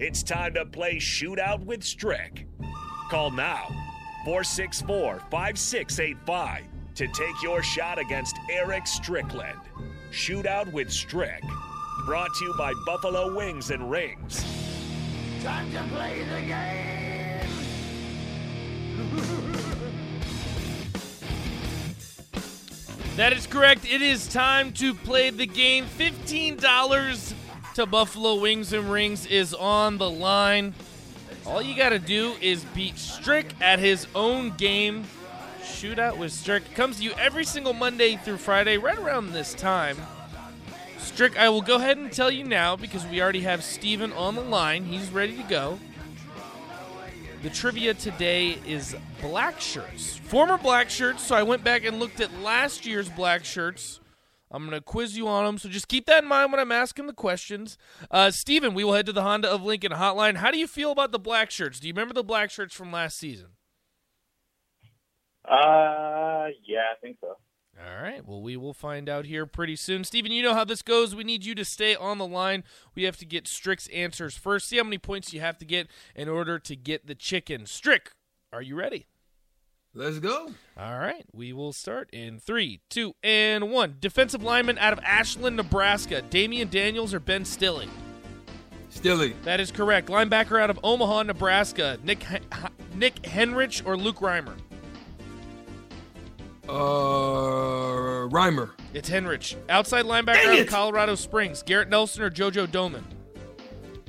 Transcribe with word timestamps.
It's 0.00 0.22
time 0.22 0.54
to 0.54 0.64
play 0.64 0.96
Shootout 0.96 1.62
with 1.62 1.84
Strick. 1.84 2.46
Call 3.10 3.30
now 3.30 3.66
464 4.24 5.20
5685 5.30 6.64
to 6.94 7.06
take 7.08 7.42
your 7.42 7.62
shot 7.62 7.98
against 7.98 8.34
Eric 8.50 8.86
Strickland. 8.86 9.60
Shootout 10.10 10.72
with 10.72 10.90
Strick. 10.90 11.42
Brought 12.06 12.34
to 12.36 12.44
you 12.46 12.54
by 12.56 12.72
Buffalo 12.86 13.36
Wings 13.36 13.70
and 13.70 13.90
Rings. 13.90 14.42
Time 15.42 15.70
to 15.72 15.82
play 15.94 16.24
the 16.24 16.40
game! 16.46 16.80
That 23.16 23.34
is 23.34 23.46
correct. 23.46 23.84
It 23.84 24.00
is 24.00 24.26
time 24.28 24.72
to 24.74 24.94
play 24.94 25.28
the 25.28 25.44
game. 25.44 25.84
$15 25.84 27.34
to 27.74 27.86
Buffalo 27.86 28.40
Wings 28.40 28.72
and 28.72 28.90
Rings 28.90 29.26
is 29.26 29.54
on 29.54 29.98
the 29.98 30.10
line. 30.10 30.74
All 31.46 31.62
you 31.62 31.76
got 31.76 31.90
to 31.90 31.98
do 31.98 32.34
is 32.40 32.64
beat 32.74 32.98
Strick 32.98 33.54
at 33.60 33.78
his 33.78 34.06
own 34.14 34.56
game. 34.56 35.04
Shootout 35.62 36.18
with 36.18 36.32
Strick 36.32 36.74
comes 36.74 36.98
to 36.98 37.04
you 37.04 37.12
every 37.12 37.44
single 37.44 37.72
Monday 37.72 38.16
through 38.16 38.38
Friday, 38.38 38.76
right 38.76 38.98
around 38.98 39.32
this 39.32 39.54
time. 39.54 39.96
Strick, 40.98 41.38
I 41.38 41.48
will 41.48 41.62
go 41.62 41.76
ahead 41.76 41.96
and 41.96 42.12
tell 42.12 42.30
you 42.30 42.44
now 42.44 42.76
because 42.76 43.06
we 43.06 43.22
already 43.22 43.42
have 43.42 43.62
Steven 43.62 44.12
on 44.12 44.34
the 44.34 44.42
line. 44.42 44.84
He's 44.84 45.10
ready 45.10 45.36
to 45.36 45.42
go. 45.44 45.78
The 47.42 47.50
trivia 47.50 47.94
today 47.94 48.58
is 48.66 48.94
black 49.22 49.60
shirts. 49.60 50.16
Former 50.16 50.58
black 50.58 50.90
shirts, 50.90 51.22
so 51.22 51.34
I 51.34 51.42
went 51.42 51.64
back 51.64 51.84
and 51.84 51.98
looked 51.98 52.20
at 52.20 52.32
last 52.40 52.84
year's 52.84 53.08
black 53.08 53.44
shirts. 53.44 54.00
I'm 54.50 54.66
going 54.66 54.76
to 54.76 54.84
quiz 54.84 55.16
you 55.16 55.28
on 55.28 55.44
them, 55.44 55.58
so 55.58 55.68
just 55.68 55.88
keep 55.88 56.06
that 56.06 56.24
in 56.24 56.28
mind 56.28 56.50
when 56.50 56.60
I'm 56.60 56.72
asking 56.72 57.06
the 57.06 57.12
questions. 57.12 57.78
Uh, 58.10 58.30
Steven, 58.30 58.74
we 58.74 58.82
will 58.82 58.94
head 58.94 59.06
to 59.06 59.12
the 59.12 59.22
Honda 59.22 59.50
of 59.50 59.62
Lincoln 59.62 59.92
hotline. 59.92 60.36
How 60.36 60.50
do 60.50 60.58
you 60.58 60.66
feel 60.66 60.90
about 60.90 61.12
the 61.12 61.20
black 61.20 61.50
shirts? 61.50 61.78
Do 61.78 61.86
you 61.86 61.94
remember 61.94 62.14
the 62.14 62.24
black 62.24 62.50
shirts 62.50 62.74
from 62.74 62.90
last 62.90 63.16
season? 63.16 63.50
Uh, 65.44 66.48
yeah, 66.66 66.82
I 66.92 66.98
think 67.00 67.18
so. 67.20 67.36
All 67.78 68.02
right. 68.02 68.26
Well, 68.26 68.42
we 68.42 68.56
will 68.56 68.74
find 68.74 69.08
out 69.08 69.24
here 69.24 69.46
pretty 69.46 69.76
soon. 69.76 70.04
Steven, 70.04 70.32
you 70.32 70.42
know 70.42 70.54
how 70.54 70.64
this 70.64 70.82
goes. 70.82 71.14
We 71.14 71.24
need 71.24 71.44
you 71.46 71.54
to 71.54 71.64
stay 71.64 71.94
on 71.94 72.18
the 72.18 72.26
line. 72.26 72.64
We 72.94 73.04
have 73.04 73.16
to 73.18 73.24
get 73.24 73.48
Strick's 73.48 73.88
answers 73.88 74.36
first. 74.36 74.68
See 74.68 74.76
how 74.76 74.84
many 74.84 74.98
points 74.98 75.32
you 75.32 75.40
have 75.40 75.58
to 75.58 75.64
get 75.64 75.88
in 76.14 76.28
order 76.28 76.58
to 76.58 76.76
get 76.76 77.06
the 77.06 77.14
chicken. 77.14 77.64
Strick, 77.66 78.10
are 78.52 78.60
you 78.60 78.74
ready? 78.74 79.06
Let's 79.92 80.20
go. 80.20 80.50
All 80.78 80.98
right. 80.98 81.24
We 81.32 81.52
will 81.52 81.72
start 81.72 82.10
in 82.12 82.38
three, 82.38 82.80
two, 82.88 83.14
and 83.24 83.70
one. 83.70 83.96
Defensive 83.98 84.42
lineman 84.42 84.78
out 84.78 84.92
of 84.92 85.00
Ashland, 85.00 85.56
Nebraska. 85.56 86.22
Damion 86.30 86.70
Daniels 86.70 87.12
or 87.12 87.18
Ben 87.20 87.44
Stille? 87.44 87.88
Stilly. 88.88 89.34
That 89.44 89.60
is 89.60 89.70
correct. 89.70 90.08
Linebacker 90.08 90.60
out 90.60 90.70
of 90.70 90.78
Omaha, 90.82 91.24
Nebraska. 91.24 91.98
Nick 92.04 92.24
Nick 92.94 93.22
Henrich 93.22 93.84
or 93.84 93.96
Luke 93.96 94.16
Reimer? 94.16 94.56
Uh, 96.68 98.28
Reimer. 98.28 98.70
It's 98.94 99.10
Henrich. 99.10 99.56
Outside 99.68 100.04
linebacker 100.04 100.46
out 100.46 100.58
of 100.60 100.66
Colorado 100.68 101.14
Springs. 101.16 101.62
Garrett 101.62 101.88
Nelson 101.88 102.22
or 102.22 102.30
JoJo 102.30 102.68
Domann? 102.68 103.02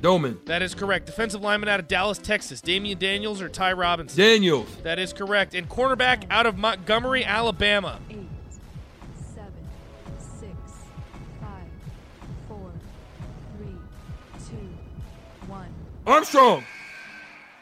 Domann. 0.02 0.44
That 0.46 0.62
is 0.62 0.74
correct. 0.74 1.06
Defensive 1.06 1.40
lineman 1.40 1.68
out 1.68 1.80
of 1.80 1.88
Dallas, 1.88 2.18
Texas. 2.18 2.60
Damion 2.60 2.98
Daniels 2.98 3.40
or 3.40 3.48
Ty 3.48 3.72
Robinson? 3.74 4.18
Daniels. 4.18 4.68
That 4.82 4.98
is 4.98 5.12
correct. 5.12 5.54
And 5.54 5.68
cornerback 5.68 6.24
out 6.30 6.44
of 6.44 6.58
Montgomery, 6.58 7.24
Alabama. 7.24 8.00
Eight, 8.10 8.18
seven, 9.34 9.52
six, 10.18 10.52
five, 11.40 11.68
four, 12.48 12.72
three, 13.56 13.76
two, 14.48 14.68
one. 15.48 15.68
Armstrong. 16.06 16.64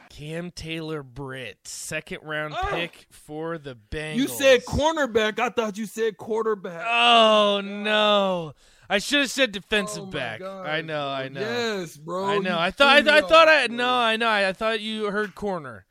Cam 0.08 0.50
Taylor 0.50 1.02
Britt, 1.02 1.58
second 1.66 2.18
round 2.22 2.54
Oh. 2.54 2.66
pick 2.70 3.06
for 3.10 3.56
the 3.56 3.74
Bengals. 3.90 4.16
You 4.16 4.28
said 4.28 4.64
cornerback. 4.66 5.38
I 5.38 5.48
thought 5.48 5.78
you 5.78 5.86
said 5.86 6.18
quarterback. 6.18 6.86
Oh 6.86 7.62
no! 7.64 8.52
I 8.90 8.98
should 8.98 9.20
have 9.20 9.30
said 9.30 9.52
defensive 9.52 10.02
Oh, 10.02 10.06
back. 10.06 10.40
God, 10.40 10.66
I 10.66 10.80
know. 10.82 11.08
I 11.08 11.28
know. 11.28 11.40
Yes, 11.40 11.96
bro. 11.96 12.26
I 12.26 12.38
know. 12.38 12.58
I 12.58 12.70
thought. 12.72 12.88
I, 12.96 13.02
threw 13.02 13.12
I 13.12 13.20
thought. 13.22 13.48
I 13.48 13.66
no. 13.68 13.88
I 13.88 14.16
know. 14.16 14.26
I, 14.28 14.48
I 14.48 14.52
thought 14.52 14.80
you 14.80 15.04
heard 15.06 15.34
corner. 15.34 15.86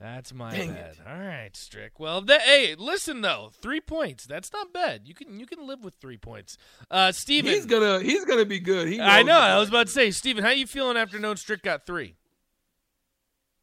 That's 0.00 0.32
my 0.32 0.50
Dang 0.50 0.72
bad. 0.72 0.92
it. 0.92 0.98
All 1.06 1.18
right, 1.18 1.54
Strick. 1.54 2.00
Well, 2.00 2.22
that, 2.22 2.40
hey, 2.40 2.74
listen 2.74 3.20
though, 3.20 3.50
three 3.60 3.80
points. 3.82 4.24
That's 4.24 4.50
not 4.52 4.72
bad. 4.72 5.02
You 5.04 5.14
can 5.14 5.38
you 5.38 5.46
can 5.46 5.66
live 5.66 5.84
with 5.84 5.94
three 6.00 6.16
points. 6.16 6.56
Uh, 6.90 7.12
Steven. 7.12 7.52
He's 7.52 7.66
gonna. 7.66 8.00
He's 8.00 8.24
gonna 8.24 8.46
be 8.46 8.58
good. 8.60 8.88
He 8.88 9.00
I 9.00 9.22
know. 9.22 9.38
I 9.38 9.58
was 9.58 9.68
about 9.68 9.86
to 9.86 9.92
say, 9.92 10.10
Steven, 10.10 10.42
how 10.42 10.50
you 10.50 10.66
feeling 10.66 10.96
after 10.96 11.18
knowing 11.18 11.36
Strick 11.36 11.62
got 11.62 11.86
three? 11.86 12.16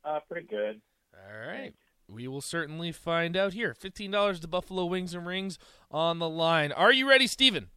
Uh, 0.06 0.20
pretty 0.30 0.48
good. 0.48 0.80
All 1.14 1.48
right. 1.48 1.74
We 2.08 2.28
will 2.30 2.40
certainly 2.42 2.94
find 2.94 3.36
out 3.36 3.52
here. 3.52 3.74
$15 3.74 4.40
to 4.40 4.48
Buffalo 4.48 4.86
Wings 4.86 5.14
and 5.14 5.28
Rings 5.28 5.60
on 5.92 6.20
the 6.20 6.30
line. 6.30 6.72
Are 6.72 6.94
you 6.94 7.10
ready, 7.10 7.28
Steven? 7.28 7.68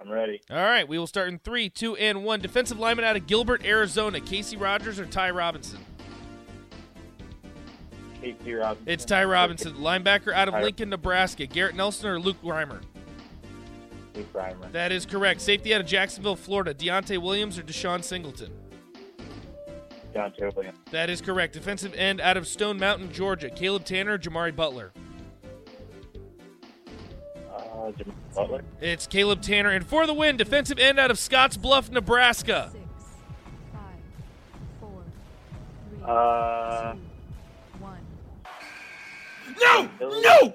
I'm 0.00 0.10
ready. 0.10 0.40
All 0.50 0.56
right. 0.56 0.86
We 0.86 0.98
will 0.98 1.06
start 1.06 1.28
in 1.28 1.38
three, 1.40 1.68
two, 1.68 1.96
and 1.96 2.24
one. 2.24 2.40
Defensive 2.40 2.78
lineman 2.78 3.04
out 3.04 3.16
of 3.16 3.26
Gilbert, 3.26 3.64
Arizona. 3.64 4.20
Casey 4.20 4.56
Rogers 4.56 4.98
or 5.00 5.06
Ty 5.06 5.30
Robinson? 5.30 5.80
Casey 8.20 8.54
Robinson. 8.54 8.84
It's 8.86 9.04
Ty 9.04 9.24
Robinson. 9.24 9.74
Linebacker 9.74 10.32
out 10.32 10.48
of 10.48 10.54
Ty- 10.54 10.62
Lincoln, 10.62 10.90
Nebraska. 10.90 11.46
Garrett 11.46 11.74
Nelson 11.74 12.08
or 12.08 12.20
Luke 12.20 12.40
Reimer? 12.42 12.80
Luke 14.14 14.32
Reimer. 14.32 14.70
That 14.72 14.92
is 14.92 15.04
correct. 15.06 15.40
Safety 15.40 15.74
out 15.74 15.80
of 15.80 15.86
Jacksonville, 15.86 16.36
Florida. 16.36 16.74
Deontai 16.74 17.18
Williams 17.18 17.58
or 17.58 17.62
Deshaun 17.62 18.02
Singleton? 18.04 18.52
Joe 20.14 20.50
Williams. 20.56 20.78
That 20.90 21.10
is 21.10 21.20
correct. 21.20 21.52
Defensive 21.52 21.94
end 21.94 22.20
out 22.20 22.36
of 22.36 22.46
Stone 22.48 22.78
Mountain, 22.78 23.12
Georgia. 23.12 23.50
Caleb 23.50 23.84
Tannor 23.84 24.14
or 24.14 24.18
Jimari 24.18 24.54
Butler? 24.54 24.90
Uh, 27.88 28.02
Butler. 28.34 28.62
It's 28.80 29.06
Caleb 29.06 29.40
Tannor. 29.42 29.74
And 29.74 29.86
for 29.86 30.06
the 30.06 30.14
win, 30.14 30.36
defensive 30.36 30.78
end 30.78 30.98
out 30.98 31.10
of 31.10 31.18
Scotts 31.18 31.56
Bluff, 31.56 31.90
Nebraska. 31.90 32.70
Six, 32.72 32.84
five, 33.72 33.80
four, 34.80 35.02
three, 35.90 36.02
Uh, 36.04 36.92
two, 36.92 36.98
one. 37.80 37.98
No, 39.60 39.88
no, 40.00 40.54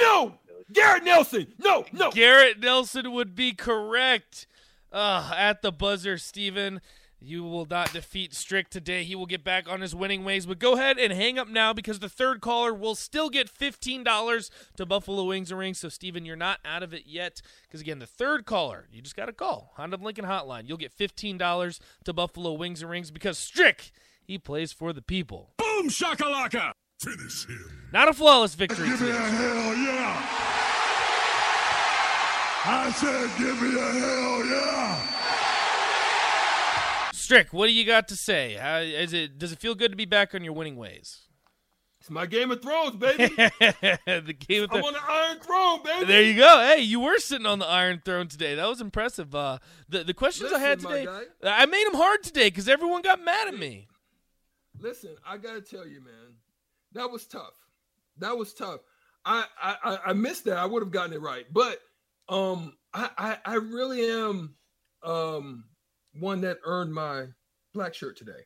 no. 0.00 0.34
Garrett 0.72 1.02
Nelson. 1.04 1.48
No, 1.58 1.84
no. 1.92 2.10
Garrett 2.12 2.60
Nelson 2.60 3.10
would 3.12 3.34
be 3.34 3.52
correct. 3.52 4.46
Uh, 4.92 5.32
at 5.36 5.62
the 5.62 5.70
buzzer, 5.72 6.18
Steven. 6.18 6.80
You 7.22 7.44
will 7.44 7.66
not 7.66 7.92
defeat 7.92 8.34
Strick 8.34 8.70
today. 8.70 9.04
He 9.04 9.14
will 9.14 9.26
get 9.26 9.44
back 9.44 9.68
on 9.68 9.82
his 9.82 9.94
winning 9.94 10.24
ways. 10.24 10.46
But 10.46 10.58
go 10.58 10.72
ahead 10.72 10.98
and 10.98 11.12
hang 11.12 11.38
up 11.38 11.48
now 11.48 11.74
because 11.74 11.98
the 11.98 12.08
third 12.08 12.40
caller 12.40 12.72
will 12.72 12.94
still 12.94 13.28
get 13.28 13.52
$15 13.52 14.50
to 14.76 14.86
Buffalo 14.86 15.24
Wings 15.24 15.50
and 15.50 15.60
Rings. 15.60 15.78
So, 15.78 15.90
Steven, 15.90 16.24
you're 16.24 16.34
not 16.34 16.60
out 16.64 16.82
of 16.82 16.94
it 16.94 17.02
yet. 17.06 17.42
Because, 17.62 17.82
again, 17.82 17.98
the 17.98 18.06
third 18.06 18.46
caller, 18.46 18.88
you 18.90 19.02
just 19.02 19.16
got 19.16 19.26
to 19.26 19.34
call 19.34 19.72
Honda 19.76 19.98
Lincoln 19.98 20.24
Hotline. 20.24 20.66
You'll 20.66 20.78
get 20.78 20.96
$15 20.96 21.80
to 22.04 22.12
Buffalo 22.14 22.54
Wings 22.54 22.80
and 22.80 22.90
Rings 22.90 23.10
because 23.10 23.36
Strick, 23.36 23.92
he 24.24 24.38
plays 24.38 24.72
for 24.72 24.94
the 24.94 25.02
people. 25.02 25.50
Boom 25.58 25.90
shakalaka! 25.90 26.72
Finish 27.00 27.46
him. 27.46 27.88
Not 27.92 28.08
a 28.08 28.12
flawless 28.12 28.54
victory 28.54 28.88
Give 28.88 29.00
me 29.00 29.10
a 29.10 29.14
hell 29.14 29.74
yeah! 29.74 30.26
I 32.62 32.92
said, 32.92 33.30
give 33.38 33.60
me 33.62 33.78
a 33.78 33.92
hell 33.92 34.44
yeah! 34.46 35.19
Strick, 37.30 37.52
what 37.52 37.68
do 37.68 37.72
you 37.72 37.84
got 37.84 38.08
to 38.08 38.16
say? 38.16 38.54
How, 38.54 38.78
is 38.78 39.12
it, 39.12 39.38
does 39.38 39.52
it 39.52 39.60
feel 39.60 39.76
good 39.76 39.92
to 39.92 39.96
be 39.96 40.04
back 40.04 40.34
on 40.34 40.42
your 40.42 40.52
winning 40.52 40.74
ways? 40.74 41.28
It's 42.00 42.10
my 42.10 42.26
Game 42.26 42.50
of 42.50 42.60
Thrones, 42.60 42.96
baby. 42.96 43.28
the 43.36 44.34
game 44.36 44.64
of 44.64 44.70
Thrones. 44.70 44.72
I'm 44.72 44.82
on 44.84 44.92
the 44.94 45.00
Iron 45.08 45.38
Throne, 45.38 45.80
baby. 45.84 46.06
There 46.06 46.22
you 46.22 46.34
go. 46.36 46.58
Hey, 46.58 46.80
you 46.82 46.98
were 46.98 47.20
sitting 47.20 47.46
on 47.46 47.60
the 47.60 47.68
Iron 47.68 48.02
Throne 48.04 48.26
today. 48.26 48.56
That 48.56 48.68
was 48.68 48.80
impressive. 48.80 49.32
Uh, 49.32 49.58
the 49.88 50.02
the 50.02 50.12
questions 50.12 50.52
I 50.52 50.58
had 50.58 50.80
today, 50.80 51.06
I 51.44 51.66
made 51.66 51.86
them 51.86 51.94
hard 51.94 52.24
today 52.24 52.48
because 52.48 52.68
everyone 52.68 53.00
got 53.02 53.24
mad 53.24 53.46
at 53.46 53.56
me. 53.56 53.86
Listen, 54.80 55.14
I 55.24 55.36
gotta 55.36 55.60
tell 55.60 55.86
you, 55.86 56.00
man, 56.00 56.34
that 56.94 57.12
was 57.12 57.26
tough. 57.28 57.54
That 58.18 58.36
was 58.36 58.52
tough. 58.54 58.80
I 59.24 59.44
I 59.62 59.76
I- 59.84 59.98
I 60.06 60.12
missed 60.14 60.46
that. 60.46 60.56
I 60.58 60.66
would 60.66 60.82
have 60.82 60.90
gotten 60.90 61.12
it 61.12 61.20
right, 61.20 61.46
but 61.52 61.78
um, 62.28 62.72
I 62.92 63.08
I, 63.16 63.38
I 63.44 63.54
really 63.54 64.04
am 64.10 64.56
um 65.04 65.64
one 66.14 66.40
that 66.42 66.58
earned 66.64 66.92
my 66.92 67.26
black 67.74 67.94
shirt 67.94 68.16
today. 68.16 68.44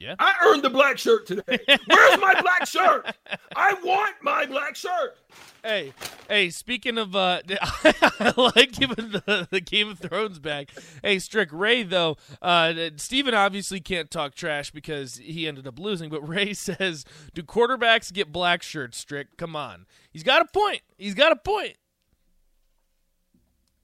Yeah. 0.00 0.14
I 0.18 0.34
earned 0.46 0.62
the 0.62 0.70
black 0.70 0.96
shirt 0.96 1.26
today. 1.26 1.58
Where's 1.66 2.20
my 2.20 2.34
black 2.40 2.66
shirt? 2.66 3.14
I 3.54 3.74
want 3.84 4.16
my 4.22 4.46
black 4.46 4.74
shirt. 4.74 5.18
Hey, 5.62 5.92
hey. 6.26 6.48
Speaking 6.48 6.96
of, 6.96 7.14
uh, 7.14 7.42
I 7.84 8.32
like 8.56 8.72
giving 8.72 9.10
the, 9.10 9.46
the 9.50 9.60
Game 9.60 9.90
of 9.90 9.98
Thrones 9.98 10.38
back. 10.38 10.70
Hey, 11.02 11.18
Strick 11.18 11.50
Ray 11.52 11.82
though. 11.82 12.16
Uh, 12.40 12.72
Steven 12.96 13.34
obviously 13.34 13.78
can't 13.78 14.10
talk 14.10 14.34
trash 14.34 14.70
because 14.70 15.16
he 15.16 15.46
ended 15.46 15.66
up 15.66 15.78
losing. 15.78 16.08
But 16.08 16.26
Ray 16.26 16.54
says, 16.54 17.04
"Do 17.34 17.42
quarterbacks 17.42 18.10
get 18.10 18.32
black 18.32 18.62
shirts?" 18.62 18.96
Strick, 18.96 19.36
come 19.36 19.54
on. 19.54 19.84
He's 20.10 20.22
got 20.22 20.40
a 20.40 20.46
point. 20.46 20.80
He's 20.96 21.14
got 21.14 21.30
a 21.30 21.36
point. 21.36 21.74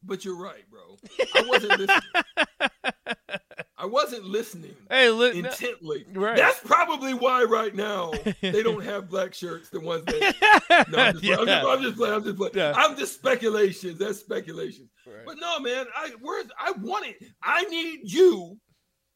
But 0.06 0.24
you're 0.24 0.36
right, 0.40 0.64
bro. 0.70 0.96
I 1.34 1.42
wasn't 1.48 1.78
listening. 1.80 2.00
I 3.78 3.84
wasn't 3.84 4.24
listening 4.24 4.74
Hey, 4.88 5.10
li- 5.10 5.40
no- 5.42 5.48
intently. 5.50 6.06
Right. 6.12 6.36
That's 6.36 6.60
probably 6.60 7.12
why 7.12 7.44
right 7.44 7.74
now 7.74 8.12
they 8.40 8.62
don't 8.62 8.82
have 8.82 9.08
black 9.10 9.34
shirts. 9.34 9.68
The 9.68 9.80
ones 9.80 10.04
that 10.06 10.86
no, 10.90 10.98
I'm 10.98 11.12
just, 11.12 11.24
playing. 11.24 11.38
I'm, 11.40 11.46
just, 11.46 11.66
I'm 11.66 11.82
just 11.82 11.96
playing. 11.96 12.14
I'm 12.14 12.24
just 12.24 12.36
playing. 12.36 12.52
Yeah. 12.54 12.72
I'm 12.74 12.96
just 12.96 13.14
speculations. 13.14 13.98
That's 13.98 14.18
speculation. 14.18 14.88
Right. 15.06 15.26
But 15.26 15.36
no, 15.38 15.60
man. 15.60 15.86
I 15.94 16.10
where's 16.20 16.46
I 16.58 16.72
want 16.80 17.06
it. 17.06 17.16
I 17.42 17.64
need 17.64 18.00
you 18.04 18.58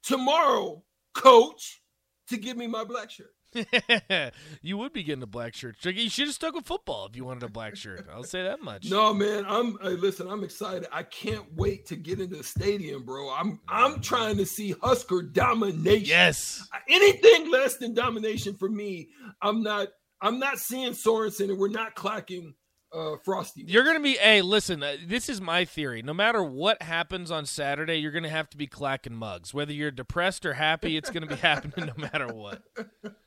tomorrow, 0.03 0.83
coach, 1.15 1.81
to 2.29 2.37
give 2.37 2.57
me 2.57 2.67
my 2.67 2.85
black 2.85 3.11
shirt. 3.11 3.33
you 4.63 4.79
would 4.79 4.93
be 4.93 5.03
getting 5.03 5.23
a 5.23 5.27
black 5.27 5.55
shirt. 5.55 5.77
You 5.85 6.09
should 6.09 6.27
have 6.27 6.35
stuck 6.35 6.55
with 6.55 6.67
football 6.67 7.07
if 7.07 7.17
you 7.17 7.25
wanted 7.25 7.43
a 7.43 7.49
black 7.49 7.77
shirt. 7.77 8.07
I'll 8.13 8.25
say 8.25 8.43
that 8.43 8.63
much. 8.63 8.91
No, 8.91 9.13
man. 9.13 9.45
I'm 9.47 9.79
hey, 9.83 9.91
listen. 9.91 10.29
I'm 10.29 10.45
excited. 10.45 10.87
I 10.93 11.03
can't 11.03 11.47
wait 11.55 11.87
to 11.87 11.97
get 11.97 12.21
into 12.21 12.37
the 12.37 12.45
stadium, 12.45 13.05
bro. 13.05 13.31
I'm 13.31 13.61
I'm 13.69 14.01
trying 14.01 14.37
to 14.37 14.47
see 14.47 14.75
Husker 14.83 15.23
domination. 15.23 16.07
Yes. 16.07 16.67
anything 16.89 17.51
less 17.51 17.77
than 17.77 17.95
domination 17.95 18.55
for 18.55 18.69
me, 18.69 19.09
I'm 19.43 19.63
not. 19.63 19.89
I'm 20.23 20.39
not 20.39 20.59
seeing 20.59 20.93
Sorensen, 20.93 21.49
and 21.49 21.59
we're 21.59 21.69
not 21.69 21.95
clacking 21.95 22.55
uh, 22.93 23.17
Frosty. 23.25 23.65
You're 23.67 23.85
going 23.85 23.97
to 23.97 24.03
be, 24.03 24.15
hey, 24.15 24.43
listen, 24.43 24.83
uh, 24.83 24.97
this 25.07 25.29
is 25.29 25.41
my 25.41 25.65
theory. 25.65 26.03
No 26.03 26.13
matter 26.15 26.43
what 26.43 26.83
happens 26.83 27.31
on 27.31 27.47
Saturday, 27.47 27.97
you're 27.97 28.13
going 28.13 28.25
to 28.25 28.31
have 28.31 28.51
to 28.51 28.57
be 28.57 28.67
clacking 28.67 29.15
mugs. 29.15 29.55
Whether 29.55 29.73
you're 29.73 29.91
depressed 29.91 30.45
or 30.45 30.55
happy, 30.55 30.97
it's 30.97 31.11
going 31.11 31.23
to 31.23 31.29
be 31.29 31.41
happening 31.41 31.87
no 31.87 31.95
matter 31.97 32.29
what. 32.29 32.63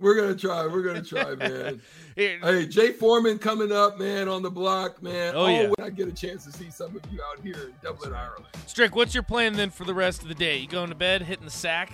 We're 0.00 0.14
gonna 0.20 0.34
try. 0.34 0.66
We're 0.66 0.82
gonna 0.82 1.02
try, 1.02 1.34
man. 1.34 1.80
Hey, 2.16 2.66
Jay 2.66 2.92
Foreman 2.92 3.38
coming 3.38 3.72
up, 3.72 3.98
man, 3.98 4.28
on 4.28 4.42
the 4.42 4.50
block, 4.50 5.02
man. 5.02 5.32
Oh, 5.34 5.46
yeah. 5.46 5.68
when 5.68 5.86
I 5.86 5.88
get 5.88 6.06
a 6.06 6.12
chance 6.12 6.44
to 6.44 6.52
see 6.52 6.68
some 6.68 6.94
of 6.94 7.00
you 7.10 7.18
out 7.22 7.42
here 7.42 7.54
in 7.54 7.72
Dublin, 7.82 8.12
Ireland. 8.12 8.44
Strick, 8.66 8.94
what's 8.94 9.14
your 9.14 9.22
plan 9.22 9.54
then 9.54 9.70
for 9.70 9.84
the 9.84 9.94
rest 9.94 10.20
of 10.20 10.28
the 10.28 10.34
day? 10.34 10.58
You 10.58 10.66
going 10.68 10.90
to 10.90 10.94
bed, 10.94 11.22
hitting 11.22 11.46
the 11.46 11.50
sack? 11.50 11.90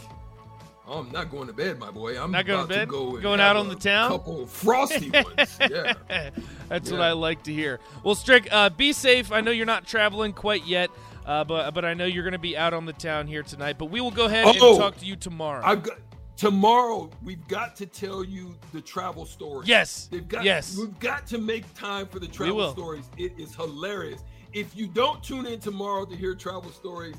Oh, 0.89 0.99
I'm 0.99 1.13
not 1.13 1.31
going 1.31 1.47
to 1.47 1.53
bed, 1.53 1.79
my 1.79 1.93
boy. 1.93 2.21
I'm 2.21 2.33
Not 2.33 2.45
going 2.45 2.63
to 2.67 2.69
bed? 2.75 2.89
go 2.89 3.15
and 3.15 3.23
Going 3.23 3.39
out 3.39 3.55
on 3.57 3.69
the 3.69 3.77
town? 3.77 4.11
Couple 4.11 4.43
of 4.43 4.51
frosty 4.51 5.11
ones. 5.15 5.59
Yeah. 5.61 5.93
That's 6.69 6.91
what 6.91 7.03
I 7.03 7.13
like 7.13 7.45
to 7.45 7.53
hear. 7.53 7.79
Well, 8.03 8.17
Strick, 8.17 8.49
uh, 8.51 8.71
be 8.71 8.93
safe. 8.93 9.31
I 9.31 9.43
know 9.43 9.53
you're 9.53 9.65
not 9.67 9.87
traveling 9.87 10.33
quite 10.33 10.67
yet, 10.67 10.91
uh, 11.25 11.45
but 11.45 11.73
but 11.73 11.85
I 11.85 11.95
know 11.95 12.07
you're 12.07 12.25
going 12.25 12.33
to 12.33 12.39
be 12.39 12.57
out 12.57 12.75
on 12.75 12.85
the 12.87 12.93
town 12.95 13.29
here 13.29 13.45
tonight. 13.45 13.79
But 13.79 13.87
we 13.91 14.01
will 14.01 14.11
go 14.11 14.25
ahead 14.27 14.45
Oh, 14.47 14.71
and 14.73 14.81
talk 14.81 14.97
to 14.99 15.05
you 15.07 15.15
tomorrow. 15.15 15.63
I've 15.65 15.85
got 15.85 15.99
tomorrow. 16.37 17.11
We've 17.23 17.47
got 17.49 17.77
to 17.77 17.87
tell 17.87 18.25
you 18.25 18.55
the 18.73 18.81
travel 18.81 19.25
story. 19.27 19.67
yes, 19.67 20.09
They've 20.11 20.27
got, 20.27 20.45
yes. 20.45 20.77
We've 20.77 20.99
got 21.01 21.27
to 21.29 21.39
make 21.39 21.73
time 21.75 22.07
for 22.07 22.19
the 22.19 22.29
travel 22.29 22.71
stories. 22.73 23.05
It 23.17 23.33
is 23.39 23.55
hilarious. 23.55 24.23
If 24.53 24.77
you 24.77 24.87
don't 24.87 25.23
tune 25.23 25.47
in 25.47 25.61
tomorrow 25.61 26.05
to 26.05 26.17
hear 26.17 26.35
travel 26.35 26.71
stories, 26.71 27.17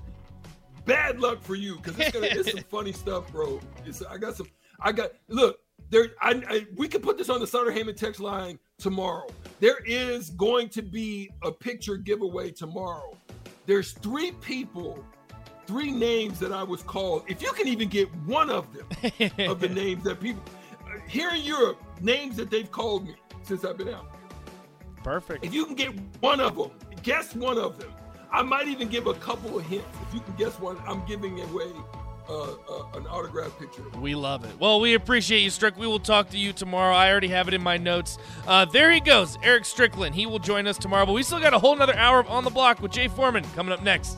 bad 0.86 1.19
luck 1.19 1.42
for 1.44 1.56
you 1.56 1.75
because 1.78 2.00
it's 2.00 2.12
gonna 2.12 2.28
it's 2.30 2.52
some 2.52 2.64
funny 2.69 2.92
stuff, 2.92 3.31
bro. 3.31 3.60
It's, 3.86 4.02
I 4.02 4.18
got 4.18 4.36
some. 4.36 4.48
I 4.80 4.92
got 4.92 5.12
look 5.28 5.60
there. 5.90 6.10
I, 6.22 6.42
I 6.48 6.68
we 6.75 6.88
can 6.88 7.02
put 7.02 7.18
this 7.18 7.30
on 7.30 7.40
the 7.40 7.48
Sutter 7.48 7.72
Heyman 7.72 7.96
text 7.96 8.19
line 8.19 8.58
tomorrow. 8.80 9.28
There 9.60 9.80
is 9.86 10.30
going 10.31 10.69
to 10.69 10.81
be 10.81 11.30
a 11.44 11.52
picture 11.52 11.98
giveaway 11.98 12.52
tomorrow. 12.52 13.16
There's 13.66 13.92
three 13.92 14.31
people. 14.31 15.04
Three 15.68 15.92
names 15.92 16.40
that 16.40 16.52
I 16.54 16.64
was 16.64 16.81
called. 16.81 17.24
If 17.28 17.42
you 17.42 17.52
can 17.52 17.68
even 17.68 17.90
get 17.90 18.14
one 18.25 18.50
of 18.50 18.66
them, 18.74 18.88
of 19.50 19.60
the 19.60 19.69
names 19.69 20.04
that 20.06 20.22
people 20.22 20.42
here 21.08 21.30
in 21.31 21.42
Europe, 21.42 21.81
names 22.02 22.38
that 22.38 22.50
they've 22.50 22.72
called 22.72 23.06
me 23.06 23.16
since 23.44 23.66
I've 23.66 23.78
been 23.78 23.90
out. 23.90 24.08
Perfect. 25.04 25.46
If 25.46 25.54
you 25.54 25.66
can 25.66 25.75
get 25.75 25.94
one 26.22 26.40
of 26.40 26.56
them, 26.56 26.72
guess 27.04 27.36
one 27.36 27.58
of 27.58 27.78
them. 27.80 27.92
I 28.31 28.42
might 28.42 28.68
even 28.68 28.90
give 28.90 29.08
a 29.08 29.14
couple 29.14 29.58
of 29.58 29.66
hints. 29.66 29.86
If 30.08 30.14
you 30.14 30.19
can 30.22 30.36
guess 30.36 30.60
one, 30.60 30.78
I'm 30.86 31.06
giving 31.06 31.40
away 31.42 31.72
uh, 32.30 32.44
uh, 32.44 32.88
an 32.96 33.08
autograph 33.08 33.58
picture. 33.58 33.84
We 34.02 34.16
love 34.16 34.44
it. 34.44 34.60
Well, 34.60 34.81
we 34.81 34.96
appreciate 34.96 35.40
you, 35.40 35.50
Strick. 35.50 35.78
We 35.78 35.88
will 35.88 36.00
talk 36.00 36.30
to 36.31 36.38
you 36.38 36.52
tomorrow. 36.52 36.94
I 36.94 37.10
already 37.10 37.30
have 37.30 37.48
it 37.48 37.54
in 37.54 37.62
my 37.62 37.78
notes. 37.78 38.18
Uh, 38.46 38.66
there 38.66 38.92
he 38.92 39.00
goes, 39.00 39.38
Eric 39.44 39.64
Strickland. 39.64 40.14
He 40.14 40.25
will 40.25 40.40
join 40.40 40.68
us 40.68 40.78
tomorrow, 40.78 41.06
but 41.06 41.14
we 41.14 41.24
still 41.24 41.40
got 41.40 41.54
a 41.54 41.60
whole 41.60 41.75
nother 41.75 41.96
hour 41.96 42.19
of 42.19 42.30
On 42.30 42.44
the 42.44 42.50
Block 42.50 42.81
with 42.81 42.92
Jay 42.92 43.08
Foreman 43.08 43.46
coming 43.56 43.72
up 43.72 43.81
next. 43.81 44.18